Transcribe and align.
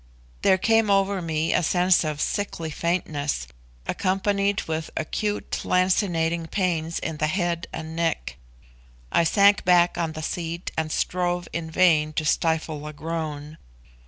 There 0.41 0.57
came 0.57 0.89
over 0.89 1.21
me 1.21 1.53
a 1.53 1.61
sense 1.61 2.03
of 2.03 2.21
sickly 2.21 2.71
faintness, 2.71 3.45
accompanied 3.85 4.63
with 4.63 4.89
acute, 4.97 5.61
lancinating 5.63 6.47
pains 6.47 6.97
in 6.97 7.17
the 7.17 7.27
head 7.27 7.67
and 7.71 7.95
neck. 7.95 8.37
I 9.11 9.23
sank 9.23 9.63
back 9.63 9.99
on 9.99 10.13
the 10.13 10.23
seat 10.23 10.71
and 10.75 10.91
strove 10.91 11.47
in 11.53 11.69
vain 11.69 12.13
to 12.13 12.25
stifle 12.25 12.87
a 12.87 12.93
groan. 12.93 13.59